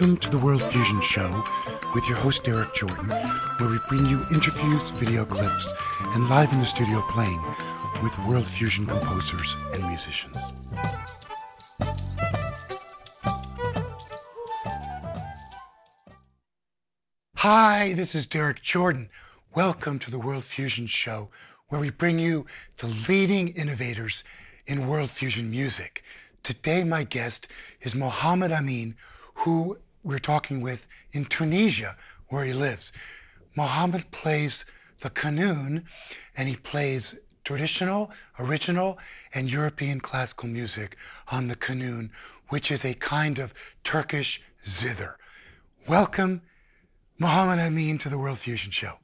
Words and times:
Welcome 0.00 0.18
to 0.18 0.30
the 0.30 0.38
World 0.38 0.62
Fusion 0.62 1.00
Show 1.00 1.42
with 1.92 2.08
your 2.08 2.16
host 2.18 2.44
Derrik 2.44 2.72
Jordan, 2.72 3.08
where 3.58 3.68
we 3.68 3.80
bring 3.88 4.06
you 4.06 4.24
interviews, 4.32 4.90
video 4.90 5.24
clips, 5.24 5.74
and 6.00 6.28
live 6.28 6.52
in 6.52 6.60
the 6.60 6.64
studio 6.64 7.02
playing 7.08 7.42
with 8.00 8.16
World 8.20 8.46
Fusion 8.46 8.86
composers 8.86 9.56
and 9.72 9.84
musicians. 9.88 10.52
Hi, 17.38 17.92
this 17.94 18.14
is 18.14 18.28
Derrik 18.28 18.62
Jordan. 18.62 19.10
Welcome 19.56 19.98
to 19.98 20.12
the 20.12 20.20
World 20.20 20.44
Fusion 20.44 20.86
Show, 20.86 21.30
where 21.70 21.80
we 21.80 21.90
bring 21.90 22.20
you 22.20 22.46
the 22.76 22.86
leading 23.08 23.48
innovators 23.48 24.22
in 24.64 24.86
world 24.86 25.10
fusion 25.10 25.50
music. 25.50 26.04
Today, 26.44 26.84
my 26.84 27.02
guest 27.02 27.48
is 27.80 27.96
Mohamed 27.96 28.52
Amine, 28.52 28.94
who 29.34 29.76
we're 30.08 30.18
talking 30.18 30.62
with 30.62 30.86
in 31.12 31.26
Tunisia, 31.26 31.94
where 32.28 32.46
he 32.46 32.52
lives. 32.54 32.92
Mohamed 33.54 34.10
plays 34.10 34.64
the 35.00 35.10
qanun, 35.10 35.84
and 36.34 36.48
he 36.48 36.56
plays 36.56 37.18
traditional, 37.44 38.10
original, 38.38 38.98
and 39.34 39.50
European 39.50 40.00
classical 40.00 40.48
music 40.48 40.96
on 41.30 41.48
the 41.48 41.56
qanun, 41.56 42.08
which 42.48 42.70
is 42.70 42.86
a 42.86 42.94
kind 42.94 43.38
of 43.38 43.52
Turkish 43.84 44.40
zither. 44.66 45.16
Welcome, 45.86 46.40
Mohamed 47.18 47.58
Amine, 47.58 47.98
to 47.98 48.08
the 48.08 48.16
World 48.16 48.38
Fusion 48.38 48.70
Show. 48.70 48.94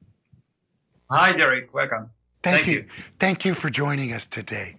Hi, 1.10 1.34
Derrik. 1.34 1.74
Welcome. 1.74 2.08
Thank, 2.42 2.56
Thank 2.56 2.66
you. 2.66 2.72
you. 2.72 2.86
Thank 3.18 3.44
you 3.44 3.52
for 3.52 3.68
joining 3.68 4.14
us 4.14 4.26
today. 4.26 4.76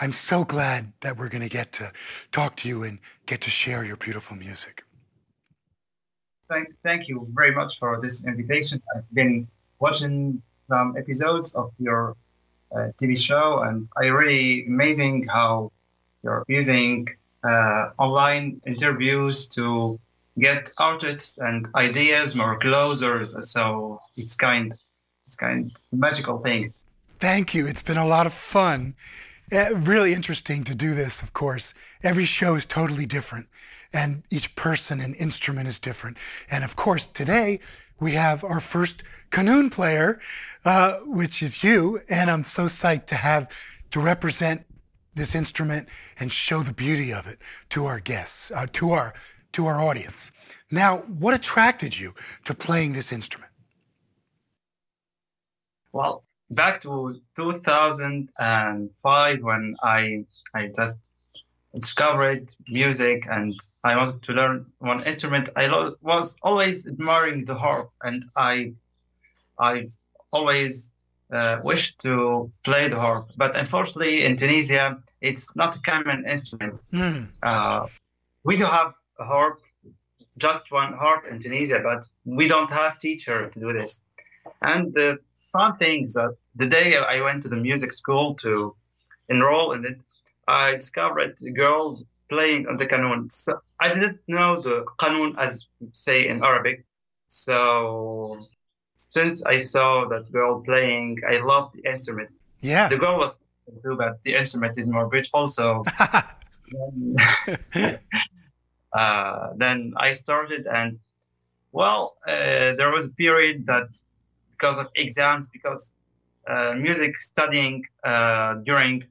I'm 0.00 0.12
so 0.12 0.44
glad 0.44 0.94
that 1.00 1.18
we're 1.18 1.28
going 1.28 1.42
to 1.42 1.50
get 1.50 1.72
to 1.72 1.92
talk 2.32 2.56
to 2.56 2.68
you 2.68 2.84
and 2.84 3.00
get 3.26 3.42
to 3.42 3.50
share 3.50 3.84
your 3.84 3.96
beautiful 3.96 4.34
music. 4.34 4.84
Thank, 6.48 6.68
thank 6.82 7.08
you 7.08 7.26
very 7.32 7.54
much 7.54 7.78
for 7.78 8.00
this 8.00 8.24
invitation. 8.24 8.82
I've 8.94 9.10
been 9.12 9.48
watching 9.78 10.42
some 10.68 10.96
episodes 10.96 11.54
of 11.54 11.72
your 11.78 12.16
uh, 12.74 12.88
TV 13.00 13.16
show, 13.18 13.60
and 13.60 13.88
I 13.96 14.06
really 14.06 14.66
amazing 14.66 15.26
how 15.26 15.72
you're 16.22 16.44
using 16.48 17.08
uh, 17.44 17.90
online 17.98 18.60
interviews 18.66 19.48
to 19.50 19.98
get 20.38 20.70
artists 20.78 21.38
and 21.38 21.68
ideas 21.74 22.34
more 22.34 22.58
closer. 22.58 23.24
So 23.24 23.98
it's 24.16 24.36
kind, 24.36 24.74
it's 25.26 25.36
kind 25.36 25.66
of 25.66 25.98
magical 25.98 26.38
thing. 26.38 26.72
Thank 27.18 27.54
you. 27.54 27.66
It's 27.66 27.82
been 27.82 27.96
a 27.98 28.06
lot 28.06 28.26
of 28.26 28.32
fun. 28.32 28.94
Uh, 29.50 29.74
really 29.74 30.12
interesting 30.12 30.62
to 30.64 30.74
do 30.74 30.94
this, 30.94 31.22
of 31.22 31.32
course. 31.32 31.74
Every 32.02 32.26
show 32.26 32.54
is 32.54 32.66
totally 32.66 33.06
different, 33.06 33.48
and 33.92 34.22
each 34.30 34.54
person 34.54 35.00
and 35.00 35.14
instrument 35.16 35.68
is 35.68 35.80
different. 35.80 36.16
And 36.50 36.64
of 36.64 36.76
course, 36.76 37.06
today 37.06 37.60
we 38.00 38.12
have 38.12 38.44
our 38.44 38.60
first 38.60 39.02
qanun 39.30 39.70
player, 39.70 40.20
uh, 40.64 40.94
which 41.06 41.42
is 41.42 41.64
you. 41.64 42.00
And 42.08 42.30
I'm 42.30 42.44
so 42.44 42.66
psyched 42.66 43.06
to 43.06 43.16
have 43.16 43.50
to 43.90 44.00
represent 44.00 44.64
this 45.14 45.34
instrument 45.34 45.88
and 46.18 46.30
show 46.30 46.62
the 46.62 46.72
beauty 46.72 47.12
of 47.12 47.26
it 47.26 47.38
to 47.70 47.86
our 47.86 48.00
guests, 48.00 48.50
uh, 48.50 48.66
to 48.72 48.92
our 48.92 49.14
to 49.52 49.66
our 49.66 49.80
audience. 49.80 50.30
Now, 50.70 50.98
what 50.98 51.32
attracted 51.32 51.98
you 51.98 52.12
to 52.44 52.52
playing 52.54 52.92
this 52.92 53.12
instrument? 53.12 53.50
Well, 55.92 56.24
back 56.50 56.82
to 56.82 57.18
2005 57.34 59.42
when 59.42 59.74
I 59.82 60.26
I 60.54 60.70
just 60.76 60.98
discovered 61.74 62.54
music 62.68 63.26
and 63.30 63.54
I 63.84 63.96
wanted 63.96 64.22
to 64.22 64.32
learn 64.32 64.66
one 64.78 65.04
instrument. 65.04 65.50
I 65.56 65.66
lo- 65.66 65.96
was 66.00 66.36
always 66.42 66.86
admiring 66.86 67.44
the 67.44 67.54
harp, 67.54 67.90
and 68.02 68.24
I 68.34 68.72
I've 69.58 69.90
always 70.32 70.94
uh, 71.30 71.60
wished 71.62 72.00
to 72.00 72.50
play 72.64 72.88
the 72.88 72.98
harp, 72.98 73.30
but 73.36 73.56
unfortunately 73.56 74.24
in 74.24 74.36
Tunisia 74.36 74.98
it's 75.20 75.54
not 75.56 75.76
a 75.76 75.80
common 75.80 76.26
instrument. 76.26 76.80
Mm. 76.92 77.28
Uh, 77.42 77.86
we 78.44 78.56
do 78.56 78.64
have 78.64 78.94
a 79.18 79.24
harp, 79.24 79.60
just 80.38 80.70
one 80.70 80.92
harp 80.92 81.26
in 81.30 81.40
Tunisia, 81.40 81.80
but 81.82 82.06
we 82.24 82.48
don't 82.48 82.70
have 82.70 82.98
teacher 82.98 83.50
to 83.50 83.60
do 83.60 83.72
this. 83.72 84.02
And 84.62 84.94
the 84.94 85.18
fun 85.34 85.76
things 85.76 86.14
that 86.14 86.34
the 86.56 86.66
day 86.66 86.96
I 86.96 87.20
went 87.20 87.42
to 87.42 87.48
the 87.48 87.56
music 87.56 87.92
school 87.92 88.34
to 88.36 88.74
enroll 89.28 89.72
in 89.72 89.84
it, 89.84 89.98
I 90.48 90.74
discovered 90.76 91.36
a 91.46 91.50
girl 91.50 92.02
playing 92.30 92.66
on 92.68 92.78
the 92.78 92.86
qanun. 92.86 93.30
So 93.30 93.60
I 93.78 93.92
didn't 93.92 94.20
know 94.26 94.62
the 94.62 94.84
qanun 94.98 95.34
as 95.38 95.68
say 95.92 96.26
in 96.26 96.42
Arabic. 96.42 96.84
So 97.28 98.46
since 98.96 99.42
I 99.42 99.58
saw 99.58 100.08
that 100.08 100.32
girl 100.32 100.62
playing, 100.62 101.18
I 101.28 101.36
loved 101.38 101.74
the 101.76 101.90
instrument. 101.90 102.30
Yeah. 102.62 102.88
The 102.88 102.96
girl 102.96 103.18
was 103.18 103.38
too, 103.82 103.96
but 103.96 104.22
the 104.24 104.34
instrument 104.34 104.78
is 104.78 104.86
more 104.86 105.08
beautiful. 105.08 105.48
So 105.48 105.84
then, 106.72 107.16
uh, 108.92 109.48
then 109.56 109.92
I 109.96 110.12
started, 110.12 110.66
and 110.66 110.98
well, 111.72 112.16
uh, 112.26 112.72
there 112.78 112.90
was 112.90 113.06
a 113.06 113.12
period 113.12 113.66
that 113.66 113.88
because 114.52 114.78
of 114.78 114.88
exams, 114.94 115.48
because 115.48 115.94
uh, 116.48 116.72
music 116.74 117.18
studying 117.18 117.84
uh, 118.02 118.54
during 118.64 119.04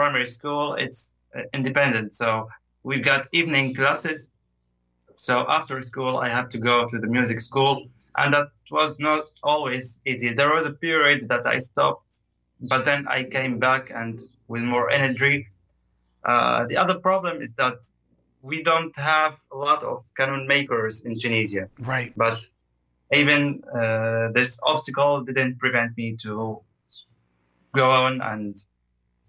primary 0.00 0.28
school, 0.38 0.64
it's 0.84 1.00
uh, 1.34 1.58
independent. 1.58 2.08
So 2.20 2.28
we've 2.88 3.06
got 3.12 3.20
evening 3.40 3.66
classes. 3.80 4.18
So 5.26 5.34
after 5.58 5.74
school, 5.92 6.14
I 6.26 6.28
had 6.38 6.46
to 6.54 6.58
go 6.70 6.76
to 6.92 6.96
the 7.02 7.10
music 7.16 7.38
school, 7.48 7.74
and 8.20 8.28
that 8.34 8.48
was 8.78 8.90
not 9.08 9.24
always 9.52 9.84
easy. 10.10 10.28
There 10.40 10.52
was 10.56 10.66
a 10.72 10.74
period 10.86 11.18
that 11.32 11.44
I 11.54 11.56
stopped, 11.70 12.12
but 12.72 12.80
then 12.88 13.00
I 13.16 13.20
came 13.36 13.54
back 13.68 13.84
and 14.00 14.14
with 14.52 14.64
more 14.74 14.86
energy. 15.00 15.36
Uh, 16.30 16.60
the 16.70 16.76
other 16.82 16.96
problem 17.08 17.34
is 17.46 17.52
that 17.62 17.78
we 18.50 18.56
don't 18.70 18.96
have 18.96 19.34
a 19.56 19.58
lot 19.66 19.80
of 19.92 19.98
qanun 20.18 20.46
makers 20.54 20.94
in 21.06 21.12
Tunisia. 21.22 21.64
Right. 21.94 22.12
But 22.24 22.38
even 23.20 23.40
uh, 23.80 24.28
this 24.38 24.50
obstacle 24.72 25.14
didn't 25.28 25.54
prevent 25.64 25.90
me 26.00 26.08
to 26.24 26.30
go 27.80 27.86
on 28.06 28.20
and 28.32 28.54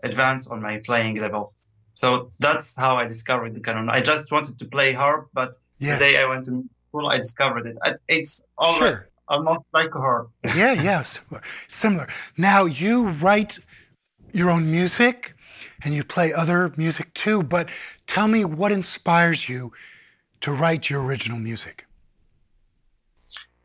advance 0.04 0.48
on 0.48 0.62
my 0.62 0.82
playing 0.86 1.16
level. 1.16 1.54
So 1.94 2.30
that's 2.40 2.76
how 2.76 2.96
I 2.98 3.06
discovered 3.06 3.54
the 3.54 3.60
qanun. 3.60 3.90
I 3.90 4.02
just 4.02 4.32
wanted 4.32 4.58
to 4.60 4.66
play 4.66 4.94
harp, 4.94 5.30
but 5.34 5.58
yes. 5.80 6.00
the 6.00 6.06
day 6.06 6.22
I 6.22 6.26
went 6.26 6.46
to 6.46 6.64
school, 6.88 7.08
I 7.08 7.18
discovered 7.18 7.66
it. 7.68 7.78
It's 8.08 8.42
almost, 8.58 8.80
sure. 8.80 9.10
almost 9.28 9.66
like 9.74 9.94
a 9.96 10.00
harp. 10.00 10.32
yeah, 10.44 10.74
yeah, 10.74 11.02
similar. 11.02 11.42
Similar. 11.68 12.08
Now 12.38 12.66
you 12.66 13.10
write 13.10 13.60
your 14.32 14.50
own 14.50 14.72
music 14.72 15.36
and 15.84 15.94
you 15.94 16.04
play 16.04 16.32
other 16.34 16.74
music 16.78 17.14
too, 17.14 17.44
but 17.44 17.70
tell 18.08 18.28
me 18.28 18.46
what 18.46 18.72
inspires 18.72 19.50
you 19.50 19.74
to 20.42 20.52
write 20.52 20.90
your 20.90 21.04
original 21.04 21.38
music. 21.38 21.86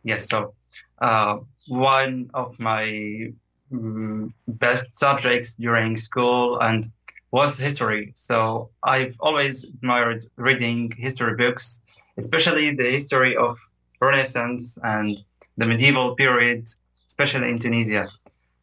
Yes, 0.03 0.29
so 0.29 0.55
uh, 0.99 1.39
one 1.67 2.31
of 2.35 2.59
my 2.59 3.33
mm, 3.75 4.33
best 4.47 4.97
subjects 4.97 5.55
during 5.55 5.97
school 5.97 6.61
and 6.61 6.91
was 7.31 7.59
history. 7.59 8.13
So 8.15 8.71
I've 8.83 9.17
always 9.21 9.65
admired 9.65 10.25
reading 10.37 10.93
history 10.97 11.35
books, 11.35 11.83
especially 12.17 12.75
the 12.75 12.89
history 12.91 13.37
of 13.37 13.59
Renaissance 14.01 14.79
and 14.83 15.21
the 15.57 15.67
medieval 15.67 16.15
period, 16.15 16.69
especially 17.09 17.51
in 17.51 17.59
Tunisia. 17.59 18.09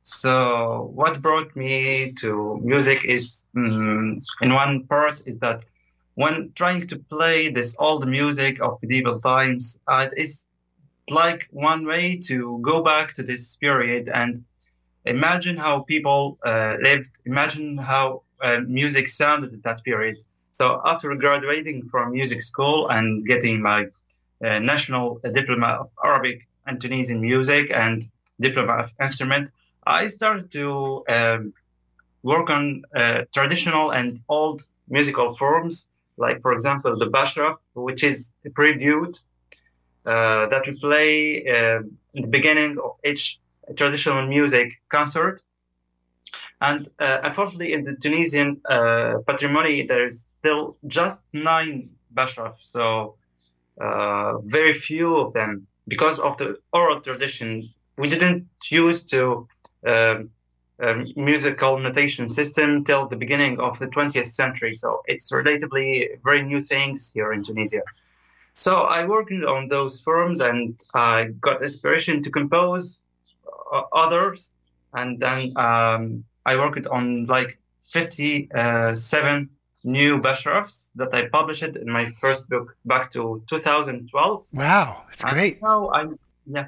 So 0.04 0.90
what 0.94 1.22
brought 1.22 1.56
me 1.56 2.14
to 2.22 2.60
music 2.64 3.06
is, 3.06 3.46
um, 3.56 4.22
in 4.42 4.54
one 4.54 4.88
part, 4.88 5.22
is 5.26 5.38
that 5.40 5.64
when 6.16 6.52
trying 6.56 6.88
to 6.88 6.98
play 6.98 7.50
this 7.50 7.76
old 7.78 8.08
music 8.08 8.62
of 8.62 8.82
medieval 8.82 9.20
times, 9.20 9.80
uh, 9.88 10.08
it 10.10 10.18
is 10.18 10.46
like 11.10 11.48
one 11.52 11.86
way 11.86 12.18
to 12.28 12.60
go 12.62 12.82
back 12.82 13.14
to 13.16 13.24
this 13.24 13.58
period 13.58 14.10
and 14.10 14.44
imagine 15.06 15.58
how 15.58 15.82
people 15.82 16.38
uh, 16.46 16.78
lived, 16.82 17.10
imagine 17.26 17.78
how 17.78 18.24
uh, 18.42 18.60
music 18.68 19.10
sounded 19.10 19.54
at 19.54 19.64
that 19.64 19.84
period. 19.84 20.18
So 20.52 20.82
after 20.86 21.14
graduating 21.16 21.90
from 21.90 22.12
music 22.12 22.42
school 22.42 22.90
and 22.90 23.24
getting 23.26 23.62
my 23.62 23.88
uh, 24.44 24.60
national 24.60 25.20
diploma 25.34 25.68
of 25.82 25.90
Arabic 26.04 26.48
and 26.66 26.80
Tunisian 26.82 27.22
music 27.22 27.72
and 27.72 28.04
diploma 28.40 28.74
of 28.74 28.94
instrument, 29.00 29.52
I 29.86 30.08
started 30.08 30.52
to 30.52 31.04
um, 31.10 31.54
work 32.24 32.50
on 32.50 32.84
uh, 32.96 33.24
traditional 33.34 33.92
and 33.92 34.20
old 34.30 34.64
musical 34.88 35.36
forms, 35.36 35.88
like 36.18 36.42
for 36.42 36.54
example 36.54 36.98
the 36.98 37.08
bashraf, 37.08 37.58
which 37.74 38.04
is 38.04 38.32
a 38.46 38.50
prelude 38.50 39.18
uh, 40.06 40.48
that 40.48 40.64
we 40.68 40.78
play 40.80 41.46
uh, 41.48 41.80
in 42.14 42.22
the 42.24 42.28
beginning 42.28 42.78
of 42.84 42.98
each 43.06 43.40
traditional 43.76 44.26
music 44.28 44.82
concert. 44.90 45.42
And 46.60 46.88
uh, 47.00 47.20
unfortunately, 47.24 47.74
in 47.74 47.84
the 47.84 47.96
Tunisian 47.96 48.62
uh, 48.70 49.16
patrimony, 49.26 49.88
there 49.88 50.06
is 50.06 50.28
still 50.40 50.78
just 50.88 51.26
nine 51.34 51.90
bashraf. 52.14 52.56
So 52.60 53.16
uh, 53.80 54.38
very 54.40 54.74
few 54.74 55.18
of 55.18 55.34
them 55.34 55.68
because 55.88 56.20
of 56.20 56.38
the 56.38 56.60
oral 56.72 57.00
tradition. 57.02 57.70
We 57.98 58.10
didn't 58.10 58.48
use 58.70 59.04
to 59.06 59.48
um, 59.86 60.30
musical 61.16 61.80
notation 61.80 62.30
system 62.30 62.84
till 62.84 63.08
the 63.08 63.16
beginning 63.16 63.60
of 63.60 63.80
the 63.80 63.88
20th 63.88 64.28
century. 64.28 64.74
So 64.74 65.02
it's 65.06 65.32
relatively 65.32 66.10
very 66.24 66.42
new 66.44 66.62
things 66.62 67.12
here 67.14 67.34
in 67.34 67.44
Tunisia. 67.44 67.84
So 68.54 68.82
I 68.82 69.06
worked 69.06 69.32
on 69.32 69.68
those 69.68 70.02
forms 70.02 70.42
and 70.42 70.80
I 70.94 71.26
got 71.40 71.62
inspiration 71.62 72.24
to 72.24 72.32
compose 72.32 73.04
others. 73.94 74.56
And 74.94 75.20
then 75.20 75.54
um, 75.58 76.24
I 76.46 76.58
worked 76.58 76.88
on 76.88 77.26
like 77.28 77.60
57 77.92 79.50
new 79.84 80.20
bashrafs 80.20 80.92
that 80.96 81.14
I 81.14 81.28
published 81.28 81.64
in 81.64 81.90
my 81.90 82.12
first 82.22 82.50
book 82.50 82.76
back 82.86 83.12
to 83.12 83.44
2012. 83.50 84.46
Wow, 84.54 85.04
that's 85.08 85.24
great. 85.24 85.62
Now 85.62 85.90
I'm, 85.92 86.20
yeah. 86.46 86.68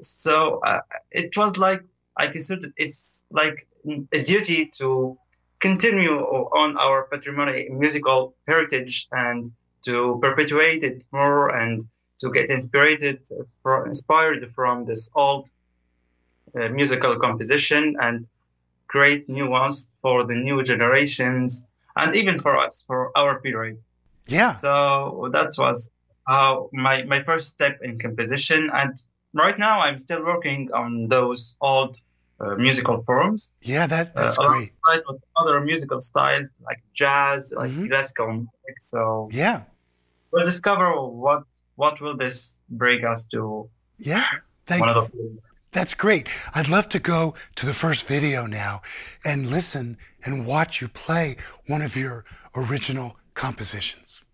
So 0.00 0.60
uh, 0.64 0.80
it 1.10 1.36
was 1.36 1.58
like 1.58 1.82
I 2.16 2.26
consider 2.26 2.72
it's 2.76 3.24
like 3.30 3.66
a 4.12 4.22
duty 4.22 4.66
to 4.78 5.16
continue 5.60 6.18
on 6.18 6.76
our 6.76 7.04
patrimony, 7.04 7.68
musical 7.70 8.34
heritage, 8.46 9.08
and 9.12 9.50
to 9.84 10.18
perpetuate 10.20 10.82
it 10.82 11.04
more 11.12 11.48
and 11.48 11.80
to 12.18 12.30
get 12.30 12.50
inspired, 12.50 13.20
from, 13.62 13.86
inspired 13.86 14.52
from 14.52 14.84
this 14.84 15.08
old 15.14 15.48
uh, 16.54 16.68
musical 16.68 17.18
composition 17.18 17.96
and 18.00 18.26
create 18.86 19.28
new 19.28 19.48
ones 19.48 19.92
for 20.02 20.24
the 20.24 20.34
new 20.34 20.62
generations 20.62 21.66
and 21.96 22.14
even 22.14 22.40
for 22.40 22.56
us 22.56 22.84
for 22.86 23.10
our 23.16 23.40
period. 23.40 23.78
Yeah. 24.26 24.48
So 24.48 25.28
that 25.32 25.50
was 25.58 25.90
how 26.26 26.68
my 26.72 27.02
my 27.04 27.20
first 27.20 27.48
step 27.48 27.78
in 27.82 27.98
composition, 27.98 28.70
and 28.72 28.92
right 29.32 29.58
now 29.58 29.80
I'm 29.80 29.98
still 29.98 30.22
working 30.24 30.70
on 30.72 31.08
those 31.08 31.56
old 31.60 31.96
uh, 32.40 32.54
musical 32.56 33.02
forms. 33.04 33.52
Yeah, 33.62 33.86
that 33.86 34.14
that's 34.14 34.38
uh, 34.38 34.46
great. 34.48 34.72
With 35.08 35.20
other 35.36 35.60
musical 35.60 36.00
styles 36.00 36.48
like 36.60 36.80
jazz, 36.94 37.52
like 37.56 37.70
Mhm. 37.72 37.88
classical 37.88 38.28
music. 38.32 38.76
So 38.80 39.28
Yeah, 39.32 39.62
we'll 40.30 40.44
discover 40.44 40.88
what 41.24 41.44
what 41.76 42.00
will 42.00 42.16
this 42.16 42.62
bring 42.68 43.04
us 43.04 43.26
to 43.32 43.68
yeah. 43.98 44.26
Thank 44.66 44.84
you. 44.86 45.40
That's 45.72 45.94
great. 45.94 46.30
I'd 46.54 46.68
love 46.68 46.88
to 46.90 46.98
go 46.98 47.34
to 47.56 47.66
the 47.66 47.74
first 47.74 48.06
video 48.06 48.46
now 48.46 48.80
and 49.24 49.50
listen 49.50 49.98
and 50.24 50.46
watch 50.46 50.80
you 50.80 50.88
play 50.88 51.36
one 51.66 51.82
of 51.82 51.94
your 51.94 52.24
original 52.56 53.16
compositions. 53.34 54.24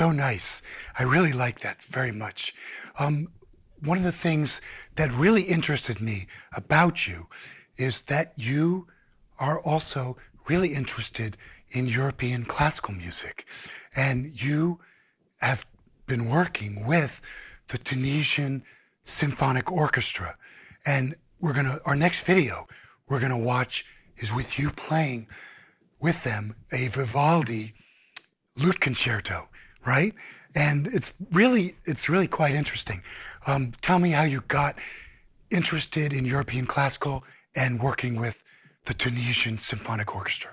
So 0.00 0.12
nice. 0.12 0.62
I 0.98 1.02
really 1.02 1.34
like 1.34 1.60
that 1.60 1.82
very 1.82 2.10
much. 2.10 2.54
Um, 2.98 3.26
one 3.80 3.98
of 3.98 4.04
the 4.04 4.20
things 4.26 4.62
that 4.94 5.12
really 5.12 5.42
interested 5.42 6.00
me 6.00 6.26
about 6.56 7.06
you 7.06 7.26
is 7.76 8.00
that 8.12 8.32
you 8.34 8.86
are 9.38 9.60
also 9.60 10.16
really 10.48 10.70
interested 10.72 11.36
in 11.68 11.86
European 11.86 12.46
classical 12.46 12.94
music. 12.94 13.44
And 13.94 14.28
you 14.42 14.80
have 15.42 15.66
been 16.06 16.30
working 16.30 16.86
with 16.86 17.20
the 17.68 17.76
Tunisian 17.76 18.62
Symphonic 19.04 19.70
Orchestra. 19.70 20.38
And 20.86 21.14
we're 21.42 21.52
going 21.52 21.66
to, 21.66 21.78
our 21.84 21.94
next 21.94 22.22
video 22.22 22.66
we're 23.06 23.20
going 23.20 23.38
to 23.38 23.46
watch 23.54 23.84
is 24.16 24.32
with 24.32 24.58
you 24.58 24.70
playing 24.70 25.28
with 26.00 26.24
them 26.24 26.54
a 26.72 26.88
Vivaldi 26.88 27.74
lute 28.56 28.80
concerto, 28.80 29.49
right? 29.86 30.14
And 30.54 30.86
it's 30.88 31.12
really 31.32 31.74
it's 31.84 32.08
really 32.08 32.26
quite 32.26 32.54
interesting. 32.54 33.02
Um, 33.46 33.72
tell 33.80 33.98
me 33.98 34.10
how 34.10 34.24
you 34.24 34.42
got 34.48 34.76
interested 35.50 36.12
in 36.12 36.24
European 36.24 36.66
classical 36.66 37.24
and 37.54 37.80
working 37.80 38.20
with 38.20 38.42
the 38.84 38.94
Tunisian 38.94 39.58
Symphonic 39.58 40.14
Orchestra. 40.14 40.52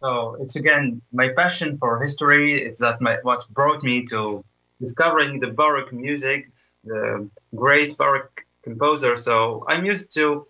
So 0.00 0.36
it's 0.40 0.56
again 0.56 1.02
my 1.12 1.28
passion 1.28 1.76
for 1.78 2.00
history. 2.00 2.54
It's 2.54 2.80
that 2.80 3.00
my, 3.00 3.18
what 3.22 3.46
brought 3.50 3.82
me 3.82 4.04
to 4.06 4.44
discovering 4.80 5.40
the 5.40 5.48
Baroque 5.48 5.92
music, 5.92 6.50
the 6.84 7.28
great 7.54 7.96
Baroque 7.98 8.44
composer. 8.62 9.16
So 9.16 9.64
I'm 9.68 9.84
used 9.84 10.14
to 10.14 10.46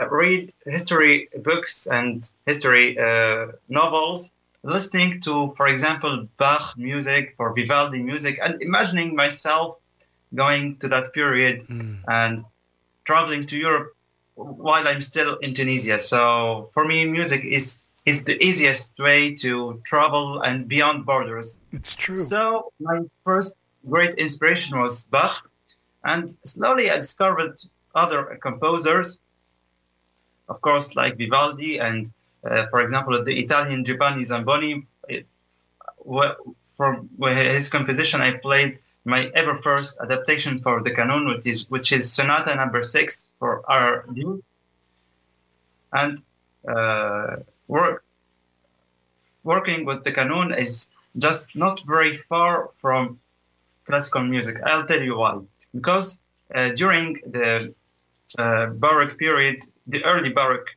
uh, 0.00 0.08
read 0.08 0.50
history 0.66 1.28
books 1.42 1.86
and 1.86 2.28
history 2.46 2.98
uh, 2.98 3.52
novels, 3.68 4.34
listening 4.62 5.20
to, 5.20 5.54
for 5.56 5.66
example, 5.66 6.28
Bach 6.36 6.76
music 6.76 7.34
or 7.38 7.54
Vivaldi 7.54 8.02
music, 8.02 8.38
and 8.42 8.60
imagining 8.62 9.16
myself 9.16 9.78
going 10.34 10.76
to 10.76 10.88
that 10.88 11.12
period 11.12 11.62
hmm. 11.62 11.96
and 12.06 12.44
traveling 13.04 13.46
to 13.46 13.56
Europe 13.56 13.94
while 14.34 14.86
I'm 14.86 15.00
still 15.00 15.36
in 15.36 15.54
Tunisia. 15.54 15.98
So 15.98 16.70
for 16.72 16.84
me, 16.84 17.04
music 17.06 17.44
is 17.44 17.88
is 18.06 18.24
the 18.24 18.42
easiest 18.42 18.98
way 18.98 19.34
to 19.34 19.80
travel 19.84 20.40
and 20.40 20.66
beyond 20.66 21.04
borders. 21.04 21.60
It's 21.70 21.94
true. 21.94 22.14
So 22.14 22.72
my 22.80 23.00
first 23.24 23.56
great 23.88 24.14
inspiration 24.14 24.78
was 24.78 25.06
Bach, 25.08 25.48
and 26.02 26.30
slowly 26.44 26.90
I 26.90 26.96
discovered 26.96 27.60
other 27.94 28.38
composers, 28.42 29.22
of 30.48 30.60
course, 30.60 30.96
like 30.96 31.18
Vivaldi 31.18 31.78
and, 31.78 32.06
for 32.70 32.80
example, 32.80 33.22
the 33.24 33.38
Italian 33.44 33.84
Giovanni 33.84 34.24
Zamboni. 34.24 34.86
It- 35.08 35.26
wa- 36.04 36.36
for 36.76 37.04
his 37.28 37.68
composition, 37.68 38.20
I 38.22 38.30
played 38.38 38.78
my 39.04 39.30
ever 39.34 39.54
first 39.56 40.00
adaptation 40.00 40.60
for 40.60 40.82
the 40.82 40.90
qanun, 40.90 41.22
which 41.34 41.46
is 41.46 41.68
which 41.68 41.92
is 41.92 42.10
Sonata 42.12 42.54
Number 42.54 42.82
Six 42.82 43.28
for 43.38 43.62
lute, 44.16 44.42
and 45.92 46.16
uh, 46.68 47.36
work 47.68 48.04
working 49.42 49.84
with 49.84 50.04
the 50.04 50.12
qanun 50.12 50.56
is 50.64 50.90
just 51.18 51.56
not 51.56 51.82
very 51.86 52.14
far 52.14 52.70
from 52.80 53.18
classical 53.86 54.22
music. 54.22 54.56
I'll 54.64 54.86
tell 54.86 55.02
you 55.02 55.16
why. 55.16 55.38
Because 55.74 56.22
uh, 56.54 56.70
during 56.82 57.08
the 57.26 57.74
uh, 58.38 58.66
Baroque 58.66 59.18
period, 59.18 59.58
the 59.86 60.04
early 60.04 60.30
Baroque 60.30 60.70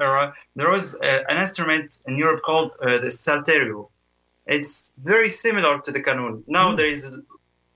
era, 0.00 0.34
there 0.56 0.70
was 0.70 1.00
uh, 1.00 1.24
an 1.28 1.38
instrument 1.38 2.00
in 2.06 2.18
Europe 2.18 2.42
called 2.42 2.76
uh, 2.80 2.98
the 2.98 3.10
Salterio. 3.10 3.88
It's 4.46 4.92
very 4.96 5.28
similar 5.28 5.80
to 5.80 5.92
the 5.92 6.02
Qanun. 6.02 6.42
Now 6.46 6.72
mm. 6.72 6.76
there 6.76 6.88
is 6.88 7.18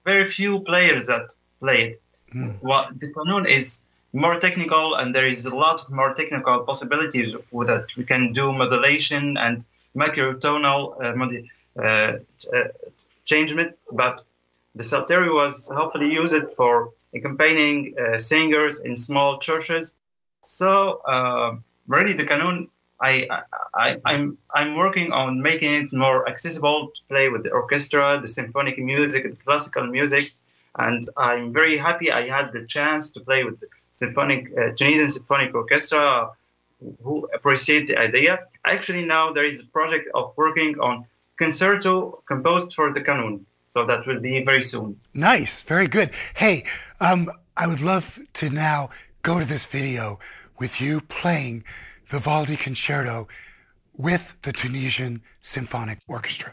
very 0.05 0.27
few 0.27 0.61
players 0.61 1.07
that 1.07 1.35
play 1.61 1.83
it. 1.83 2.03
Mm. 2.35 2.57
What 2.61 2.99
the 2.99 3.13
Qanun 3.13 3.47
is 3.47 3.85
more 4.13 4.39
technical, 4.39 4.95
and 4.95 5.15
there 5.15 5.27
is 5.27 5.47
a 5.47 5.55
lot 5.55 5.81
of 5.83 5.91
more 5.91 6.15
technical 6.15 6.61
possibilities 6.61 7.35
with 7.51 7.69
that. 7.69 7.87
We 7.97 8.05
can 8.05 8.33
do 8.33 8.53
modulation 8.53 9.37
and 9.37 9.65
microtonal 9.97 10.81
uh, 11.01 11.83
uh, 11.83 12.19
uh, 12.55 12.69
changement, 13.25 13.77
but 13.91 14.23
the 14.75 14.83
Salterio 14.83 15.35
was 15.35 15.69
hopefully 15.69 16.13
used 16.13 16.45
for 16.57 16.91
accompanying 17.15 17.95
uh, 17.99 18.19
singers 18.19 18.81
in 18.81 18.97
small 18.97 19.39
churches. 19.39 19.99
So 20.43 21.01
uh, 21.07 21.57
really, 21.87 22.13
the 22.13 22.25
Qanun, 22.25 22.67
I, 23.01 23.29
I, 23.75 24.01
I'm, 24.05 24.39
I'm 24.51 24.77
working 24.77 25.13
on 25.13 25.43
making 25.43 25.73
it 25.83 25.93
more 25.93 26.29
accessible 26.29 26.93
to 26.95 27.01
play 27.09 27.29
with 27.29 27.43
the 27.43 27.51
orchestra, 27.51 28.21
the 28.21 28.29
symphonic 28.29 28.79
music, 28.79 29.25
the 29.25 29.37
classical 29.37 29.87
music, 29.87 30.31
and 30.79 31.03
I'm 31.17 31.53
very 31.53 31.77
happy 31.77 32.11
I 32.11 32.29
had 32.29 32.53
the 32.53 32.65
chance 32.65 33.11
to 33.13 33.21
play 33.21 33.45
with 33.45 33.61
the 33.61 33.67
symphonic 33.91 34.51
uh, 34.57 34.71
Tunisian 34.77 35.11
Symphonic 35.11 35.55
Orchestra, 35.55 36.31
who 37.03 37.29
appreciate 37.35 37.89
the 37.89 37.99
idea. 37.99 38.41
Actually, 38.65 39.05
now 39.05 39.33
there 39.33 39.45
is 39.45 39.63
a 39.63 39.67
project 39.67 40.09
of 40.15 40.33
working 40.37 40.79
on 40.81 41.05
concerto 41.37 42.23
composed 42.27 42.75
for 42.75 42.93
the 42.93 43.01
Qanun. 43.01 43.45
So 43.69 43.87
that 43.87 44.07
will 44.07 44.21
be 44.21 44.45
very 44.45 44.63
soon. 44.63 45.01
Nice, 45.15 45.63
very 45.63 45.89
good. 45.89 46.11
Hey, 46.35 46.65
um, 47.01 47.29
I 47.57 47.67
would 47.67 47.81
love 47.81 48.19
to 48.35 48.51
now 48.51 48.91
go 49.23 49.39
to 49.39 49.47
this 49.47 49.65
video 49.65 50.19
with 50.63 50.81
you 50.81 51.01
playing 51.01 51.65
the 52.09 52.21
Vivaldi 52.21 52.55
Concerto 52.55 53.27
with 53.97 54.39
the 54.43 54.53
Tunisian 54.53 55.21
Symphonic 55.41 55.99
Orchestra. 56.07 56.53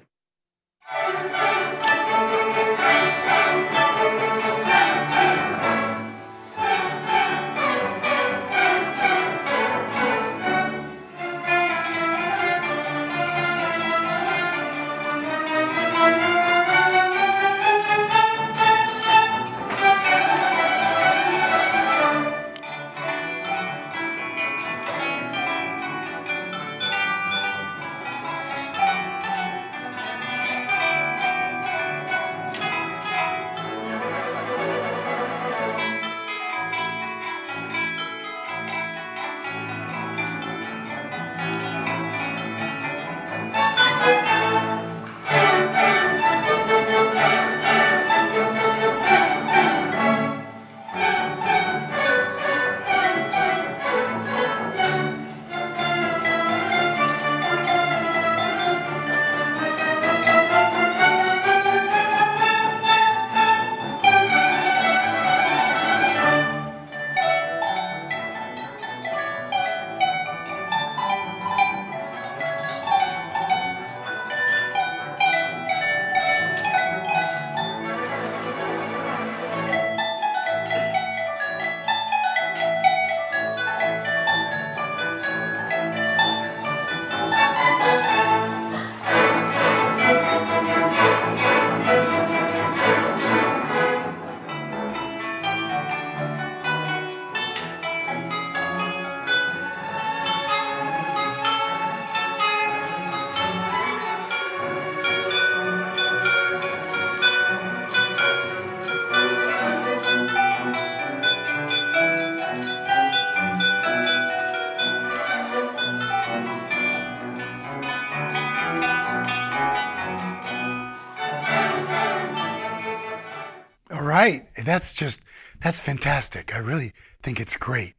That's 124.69 124.93
just, 124.93 125.21
that's 125.59 125.81
fantastic. 125.81 126.53
I 126.53 126.59
really 126.59 126.93
think 127.23 127.39
it's 127.39 127.57
great. 127.57 127.95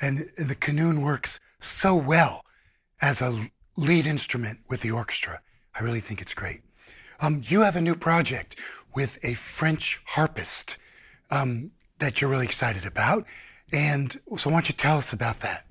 And, 0.00 0.20
the 0.38 0.54
Qanun 0.54 1.02
works 1.02 1.38
so 1.60 1.94
well 1.94 2.46
as 3.02 3.20
a 3.20 3.48
lead 3.76 4.06
instrument 4.06 4.60
with 4.70 4.80
the 4.80 4.90
orchestra. 4.90 5.42
I 5.78 5.82
really 5.82 6.00
think 6.00 6.22
it's 6.22 6.32
great. 6.32 6.62
Um, 7.20 7.42
you 7.44 7.60
have 7.60 7.76
a 7.76 7.82
new 7.82 7.94
project 7.94 8.58
with 8.94 9.22
a 9.22 9.34
French 9.34 10.00
harpist 10.06 10.78
um, 11.30 11.72
that 11.98 12.22
you're 12.22 12.30
really 12.30 12.46
excited 12.46 12.86
about. 12.86 13.26
And 13.70 14.12
so, 14.38 14.48
why 14.48 14.56
don't 14.56 14.68
you 14.70 14.74
tell 14.74 14.96
us 14.96 15.12
about 15.12 15.40
that? 15.40 15.66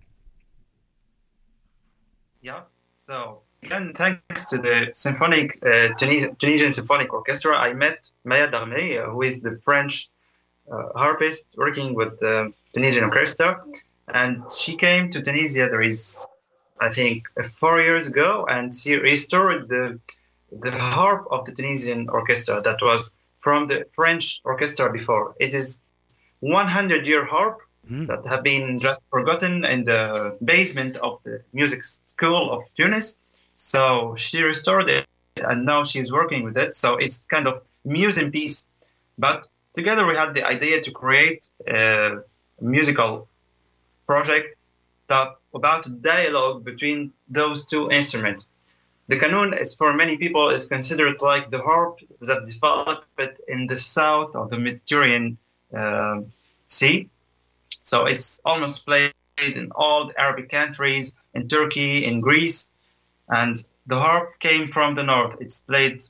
Yeah. 2.44 2.62
So, 2.94 3.42
again, 3.64 3.94
thanks 3.96 4.46
to 4.52 4.60
the 4.60 4.92
Symphonic 4.94 5.58
uh, 5.66 5.90
Tunisian, 5.98 6.74
Symphonic 6.74 7.12
Orchestra, 7.12 7.58
I 7.58 7.74
met 7.74 8.12
Maia 8.24 8.50
Darme, 8.52 9.02
uh, 9.02 9.10
who 9.10 9.24
is 9.24 9.42
the 9.42 9.60
French 9.66 10.10
harpist 10.70 11.46
working 11.58 11.94
with 11.94 12.20
the 12.20 12.54
Tunisian 12.74 13.04
Orchestra, 13.04 13.64
and 14.08 14.50
she 14.52 14.76
came 14.76 15.10
to 15.12 15.22
Tunisia. 15.22 15.68
There 15.70 15.82
is, 15.82 16.26
I 16.80 16.90
think, 16.94 17.28
uh, 17.38 17.44
four 17.44 17.82
years 17.82 18.08
ago, 18.08 18.46
and 18.48 18.74
she 18.74 18.96
restored 18.96 19.68
the 19.68 20.00
the 20.52 20.72
harp 20.72 21.28
of 21.32 21.46
the 21.46 21.52
Tunisian 21.52 22.10
Orchestra 22.10 22.62
that 22.62 22.80
was 22.82 23.18
from 23.40 23.68
the 23.68 23.86
French 23.92 24.42
orchestra 24.46 24.92
before. 24.92 25.36
It 25.40 25.54
is 25.54 25.84
100 26.42 27.08
year 27.08 27.26
harp 27.26 27.60
mm. 27.90 28.08
that 28.08 28.26
have 28.28 28.44
been 28.44 28.80
just 28.80 29.02
forgotten 29.10 29.66
in 29.66 29.84
the 29.84 30.38
basement 30.44 30.98
of 30.98 31.24
the 31.24 31.42
music 31.54 31.84
school 31.84 32.52
of 32.52 32.62
Tunis 32.76 33.20
so 33.56 34.16
she 34.16 34.44
restored 34.44 34.90
it, 34.90 35.08
and 35.38 35.66
now 35.66 35.84
she's 35.84 36.12
working 36.12 36.44
with 36.44 36.58
it. 36.58 36.76
So 36.76 36.98
it's 36.98 37.26
kind 37.26 37.48
of 37.48 37.62
museum 37.86 38.32
piece. 38.32 38.66
But 39.18 39.48
together 39.74 40.06
we 40.06 40.16
had 40.16 40.34
the 40.36 40.46
idea 40.46 40.82
to 40.82 40.92
create 40.92 41.50
a 41.68 42.22
musical 42.62 43.28
project 44.06 44.56
that 45.08 45.36
about 45.54 45.88
dialogue 46.02 46.64
between 46.64 47.14
those 47.30 47.66
two 47.66 47.90
instruments. 47.92 48.46
The 49.08 49.18
Qanun 49.18 49.60
is 49.60 49.76
for 49.76 49.94
many 49.94 50.18
people 50.18 50.50
is 50.50 50.66
considered 50.68 51.22
like 51.22 51.52
the 51.52 51.62
harp 51.62 52.00
that 52.22 52.46
developed 52.46 53.42
in 53.48 53.68
the 53.68 53.78
south 53.78 54.36
of 54.36 54.50
the 54.50 54.58
Mediterranean 54.58 55.38
uh, 55.76 56.22
Sea. 56.68 57.10
So 57.84 58.06
it's 58.06 58.42
almost 58.46 58.86
played 58.86 59.14
in 59.38 59.72
all 59.76 60.08
the 60.08 60.20
Arabic 60.20 60.50
countries, 60.50 61.22
in 61.34 61.48
Turkey, 61.48 62.06
in 62.06 62.22
Greece, 62.22 62.70
and 63.28 63.58
the 63.88 64.00
harp 64.00 64.40
came 64.40 64.70
from 64.70 64.96
the 64.96 65.04
north. 65.04 65.36
It's 65.42 65.62
played 65.62 66.02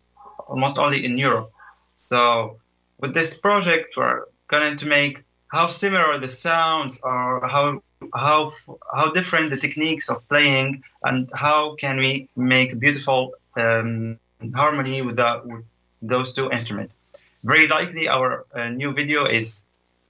almost 0.48 0.77
only 0.77 1.03
in 1.03 1.17
Europe. 1.17 1.51
So 1.96 2.60
with 3.00 3.13
this 3.13 3.33
project, 3.39 3.95
we're 3.97 4.25
going 4.47 4.77
to 4.77 4.88
make 4.88 5.23
how 5.47 5.67
similar 5.67 6.19
the 6.19 6.29
sounds 6.29 7.00
are, 7.03 7.47
how 7.47 7.81
how 8.13 8.51
how 8.95 9.12
different 9.12 9.51
the 9.51 9.57
techniques 9.57 10.09
of 10.09 10.27
playing, 10.27 10.83
and 11.03 11.29
how 11.33 11.75
can 11.75 11.97
we 11.97 12.27
make 12.35 12.79
beautiful 12.79 13.33
um, 13.55 14.19
harmony 14.53 15.01
with, 15.01 15.17
that, 15.17 15.45
with 15.45 15.63
those 16.01 16.33
two 16.33 16.50
instruments. 16.51 16.95
Very 17.43 17.67
likely, 17.67 18.07
our 18.07 18.45
uh, 18.55 18.69
new 18.69 18.93
video 18.93 19.25
is 19.25 19.63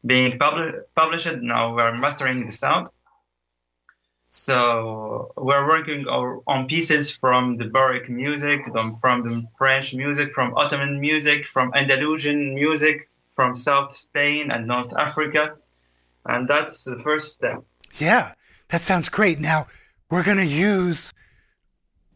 being 0.05 0.37
pub- 0.37 0.75
published. 0.95 1.37
Now 1.41 1.75
we're 1.75 1.97
mastering 1.97 2.45
the 2.45 2.51
sound. 2.51 2.87
So 4.35 5.31
we're 5.37 5.67
working 5.67 6.07
on 6.07 6.65
pieces 6.67 7.11
from 7.11 7.53
the 7.53 7.65
Baroque 7.65 8.09
music, 8.09 8.65
from 8.99 9.21
the 9.21 9.47
French 9.59 9.93
music, 9.93 10.33
from 10.33 10.55
Ottoman 10.55 10.99
music, 10.99 11.45
from 11.45 11.71
Andalusian 11.75 12.55
music, 12.55 13.09
from 13.35 13.53
South 13.53 13.95
Spain 13.95 14.49
and 14.51 14.65
North 14.65 14.91
Africa. 14.97 15.55
And 16.25 16.47
that's 16.47 16.83
the 16.83 16.97
first 16.97 17.35
step. 17.35 17.63
Yeah, 17.99 18.33
that 18.69 18.81
sounds 18.81 19.07
great. 19.07 19.39
Now 19.39 19.67
we're 20.09 20.23
going 20.23 20.37
to 20.37 20.45
use 20.45 21.13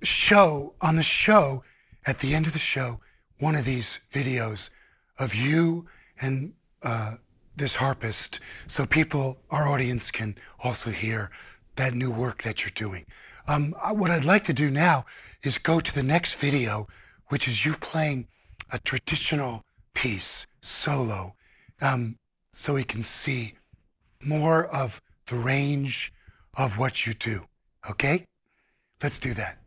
show 0.01 0.74
on 0.81 0.95
the 0.95 1.03
show 1.03 1.63
at 2.07 2.17
the 2.19 2.33
end 2.33 2.47
of 2.47 2.53
the 2.53 2.59
show 2.59 3.00
one 3.39 3.55
of 3.55 3.65
these 3.65 4.00
videos 4.12 4.71
of 5.19 5.36
you 5.36 5.86
and 6.19 6.53
uh, 6.81 7.15
this 7.55 7.75
harpist 7.75 8.39
so 8.65 8.88
people, 8.88 9.38
our 9.51 9.67
audience, 9.67 10.09
can 10.09 10.36
also 10.63 10.89
hear 10.89 11.29
that 11.77 11.93
new 11.93 12.12
work 12.12 12.43
that 12.43 12.63
you're 12.63 12.72
doing. 12.75 13.05
Um, 13.48 13.74
what 13.91 14.12
I'd 14.12 14.25
like 14.25 14.43
to 14.46 14.53
do 14.53 14.69
now 14.69 15.05
is 15.43 15.57
go 15.57 15.79
to 15.79 15.96
the 15.96 16.03
next 16.03 16.36
video, 16.36 16.88
which 17.27 17.48
is 17.48 17.65
you 17.65 17.74
playing 17.74 18.27
a 18.72 18.79
traditional 18.79 19.63
piece 19.93 20.46
solo, 20.62 21.36
um, 21.81 22.17
so 22.51 22.74
we 22.74 22.84
can 22.84 23.03
see 23.03 23.53
more 24.22 24.65
of 24.65 25.01
the 25.27 25.36
range 25.36 26.12
of 26.57 26.77
what 26.77 27.05
you 27.05 27.13
do. 27.13 27.46
Okay? 27.89 28.25
Let's 29.01 29.19
do 29.19 29.34
that. 29.36 29.57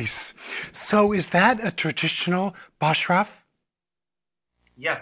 Nice. 0.00 0.34
So 0.72 1.12
is 1.12 1.28
that 1.28 1.56
a 1.64 1.70
traditional 1.70 2.54
bashraf? 2.82 3.44
Yeah, 4.76 5.00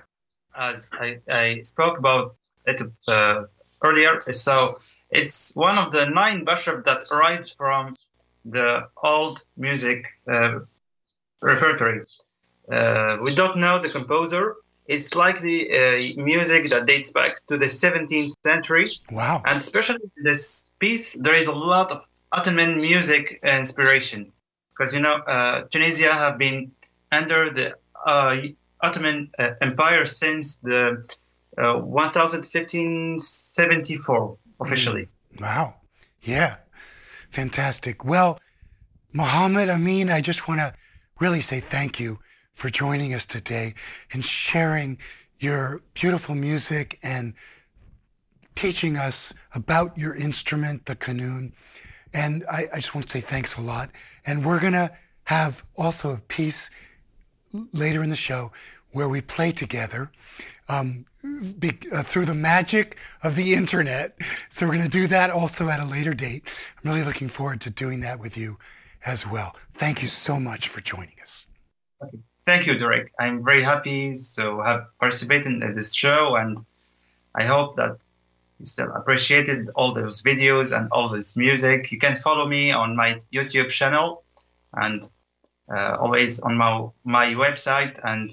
as 0.56 0.78
I, 1.04 1.18
I 1.28 1.62
spoke 1.62 1.98
about 1.98 2.36
it 2.64 2.80
uh, 3.08 3.42
earlier. 3.82 4.20
So 4.20 4.78
it's 5.10 5.52
one 5.68 5.78
of 5.78 5.90
the 5.90 6.04
nine 6.20 6.44
bashraf 6.46 6.84
that 6.84 7.00
arrived 7.10 7.50
from 7.60 7.92
the 8.44 8.86
old 9.02 9.44
music 9.56 10.00
uh, 10.32 10.60
repertory. 11.42 12.02
Uh, 12.70 13.16
we 13.20 13.34
don't 13.34 13.56
know 13.56 13.80
the 13.80 13.88
composer. 13.88 14.44
It's 14.86 15.16
likely 15.16 15.58
a 15.72 16.14
music 16.14 16.70
that 16.70 16.86
dates 16.86 17.10
back 17.10 17.32
to 17.48 17.58
the 17.58 17.66
17th 17.66 18.34
century. 18.44 18.86
Wow. 19.10 19.42
And 19.44 19.56
especially 19.56 20.04
in 20.16 20.22
this 20.22 20.70
piece, 20.78 21.16
there 21.18 21.34
is 21.34 21.48
a 21.48 21.58
lot 21.72 21.90
of 21.90 22.04
Ottoman 22.30 22.76
music 22.76 23.40
inspiration 23.42 24.33
because 24.76 24.92
you 24.94 25.00
know 25.00 25.16
uh, 25.16 25.62
Tunisia 25.70 26.12
have 26.12 26.36
been 26.38 26.72
under 27.12 27.50
the 27.50 27.76
uh, 28.04 28.36
Ottoman 28.80 29.30
uh, 29.38 29.50
Empire 29.60 30.04
since 30.04 30.56
the 30.58 31.08
uh, 31.56 31.78
1574 31.78 34.36
officially. 34.60 35.08
Mm. 35.36 35.40
Wow, 35.40 35.76
yeah, 36.22 36.56
fantastic. 37.30 38.04
Well, 38.04 38.40
Mohamed 39.12 39.68
Amine, 39.68 40.10
I 40.10 40.20
just 40.20 40.48
want 40.48 40.58
to 40.60 40.74
really 41.20 41.40
say 41.40 41.60
thank 41.60 42.00
you 42.00 42.18
for 42.52 42.68
joining 42.70 43.14
us 43.14 43.24
today 43.26 43.74
and 44.12 44.24
sharing 44.24 44.98
your 45.38 45.82
beautiful 45.94 46.34
music 46.34 46.98
and 47.02 47.34
teaching 48.54 48.96
us 48.96 49.34
about 49.54 49.98
your 49.98 50.14
instrument, 50.14 50.86
the 50.86 50.96
qanun. 50.96 51.52
And 52.12 52.44
I, 52.50 52.64
I 52.72 52.76
just 52.76 52.94
want 52.94 53.08
to 53.08 53.12
say 53.12 53.20
thanks 53.20 53.58
a 53.58 53.60
lot. 53.60 53.90
And 54.26 54.44
we're 54.44 54.60
going 54.60 54.72
to 54.74 54.90
have 55.24 55.64
also 55.76 56.12
a 56.12 56.18
piece 56.18 56.70
later 57.72 58.02
in 58.02 58.10
the 58.10 58.16
show 58.16 58.52
where 58.92 59.08
we 59.08 59.20
play 59.20 59.50
together 59.50 60.10
um, 60.68 61.04
be, 61.58 61.78
uh, 61.92 62.02
through 62.02 62.24
the 62.26 62.34
magic 62.34 62.96
of 63.22 63.36
the 63.36 63.54
internet. 63.54 64.16
So 64.50 64.66
we're 64.66 64.74
going 64.74 64.84
to 64.84 64.90
do 64.90 65.06
that 65.08 65.30
also 65.30 65.68
at 65.68 65.80
a 65.80 65.84
later 65.84 66.14
date. 66.14 66.46
I'm 66.82 66.90
really 66.90 67.04
looking 67.04 67.28
forward 67.28 67.60
to 67.62 67.70
doing 67.70 68.00
that 68.00 68.18
with 68.18 68.36
you 68.36 68.58
as 69.04 69.26
well. 69.26 69.56
Thank 69.74 70.02
you 70.02 70.08
so 70.08 70.40
much 70.40 70.68
for 70.68 70.80
joining 70.80 71.14
us. 71.22 71.46
Thank 72.46 72.66
you, 72.66 72.74
Derrik. 72.74 73.08
I'm 73.18 73.44
very 73.44 73.62
happy 73.62 74.14
to 74.36 74.60
have 74.60 74.86
participated 75.00 75.46
in 75.46 75.74
this 75.74 75.94
show, 75.94 76.36
and 76.36 76.58
I 77.34 77.44
hope 77.44 77.76
that 77.76 77.96
you 78.64 78.68
still 78.68 78.90
appreciated 78.94 79.68
all 79.76 79.92
those 79.92 80.22
videos 80.22 80.74
and 80.74 80.88
all 80.90 81.10
this 81.10 81.36
music. 81.36 81.92
You 81.92 81.98
can 81.98 82.18
follow 82.18 82.46
me 82.46 82.72
on 82.72 82.96
my 82.96 83.18
YouTube 83.32 83.68
channel 83.68 84.24
and 84.72 85.02
uh, 85.70 85.96
always 86.00 86.40
on 86.40 86.56
my, 86.56 86.86
my 87.04 87.26
website. 87.34 88.00
And 88.02 88.30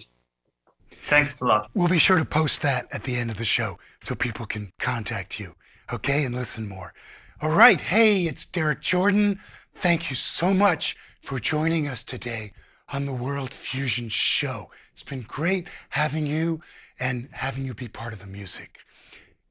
thanks 0.90 1.42
a 1.42 1.48
lot. 1.48 1.70
We'll 1.74 1.90
be 1.90 2.00
sure 2.00 2.18
to 2.18 2.24
post 2.26 2.62
that 2.62 2.88
at 2.94 3.04
the 3.04 3.18
end 3.18 3.30
of 3.30 3.38
the 3.38 3.46
show 3.46 3.78
so 4.00 4.16
people 4.16 4.46
can 4.46 4.72
contact 4.80 5.38
you, 5.38 5.56
okay, 5.92 6.24
and 6.24 6.34
listen 6.34 6.68
more. 6.68 6.94
All 7.42 7.52
right. 7.52 7.82
Hey, 7.82 8.26
it's 8.26 8.46
Derrik 8.46 8.80
Jordan. 8.80 9.40
Thank 9.76 10.10
you 10.10 10.16
so 10.16 10.54
much 10.54 10.96
for 11.22 11.40
joining 11.40 11.90
us 11.90 12.06
today 12.06 12.54
on 12.94 13.06
the 13.06 13.14
World 13.14 13.54
Fusion 13.54 14.08
Show. 14.08 14.70
It's 14.94 15.04
been 15.04 15.26
great 15.28 15.68
having 15.90 16.26
you 16.26 16.62
and 17.00 17.28
having 17.34 17.66
you 17.66 17.74
be 17.74 17.90
part 17.90 18.14
of 18.14 18.20
the 18.20 18.28
music. 18.28 18.80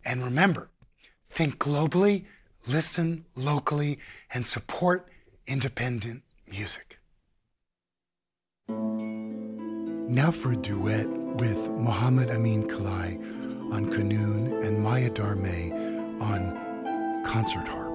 And 0.04 0.24
remember, 0.24 0.70
Think 1.30 1.58
globally, 1.58 2.24
listen 2.66 3.24
locally, 3.36 3.98
and 4.34 4.44
support 4.44 5.08
independent 5.46 6.22
music. 6.46 6.98
Now 8.68 10.32
for 10.32 10.52
a 10.52 10.56
duet 10.56 11.08
with 11.08 11.70
Mohamed 11.78 12.30
Amine 12.30 12.68
Kalai 12.68 13.16
on 13.72 13.86
Qanun 13.92 14.64
and 14.64 14.82
Maia 14.82 15.10
Darme 15.10 16.20
on 16.20 17.22
concert 17.24 17.68
harp. 17.68 17.89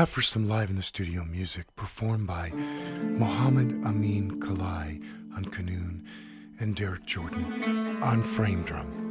Now 0.00 0.06
for 0.06 0.22
some 0.22 0.48
live 0.48 0.70
in 0.70 0.76
the 0.76 0.82
studio 0.82 1.24
music 1.24 1.66
performed 1.76 2.26
by 2.26 2.52
Mohamed 3.02 3.84
Amine 3.84 4.40
Kalai 4.40 4.98
on 5.36 5.44
Qanun 5.44 6.06
and 6.58 6.74
Derrik 6.74 7.04
Jordan 7.04 8.02
on 8.02 8.22
frame 8.22 8.62
drum. 8.62 9.09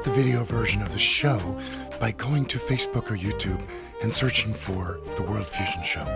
Out 0.00 0.04
the 0.06 0.12
video 0.12 0.44
version 0.44 0.80
of 0.80 0.92
the 0.92 0.98
show 0.98 1.58
by 2.00 2.12
going 2.12 2.46
to 2.46 2.58
Facebook 2.58 3.10
or 3.10 3.16
YouTube 3.16 3.60
and 4.02 4.10
searching 4.10 4.54
for 4.54 4.98
The 5.16 5.22
World 5.24 5.44
Fusion 5.44 5.82
Show. 5.82 6.06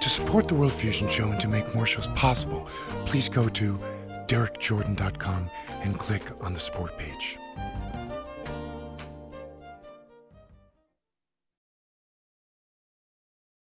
To 0.00 0.08
support 0.08 0.48
The 0.48 0.54
World 0.54 0.72
Fusion 0.72 1.10
Show 1.10 1.28
and 1.28 1.38
to 1.40 1.48
make 1.48 1.74
more 1.74 1.84
shows 1.84 2.06
possible, 2.08 2.66
please 3.04 3.28
go 3.28 3.50
to 3.50 3.78
derrikjordan.com 4.26 5.50
and 5.82 5.98
click 5.98 6.22
on 6.42 6.54
the 6.54 6.58
support 6.58 6.96
page. 6.96 7.36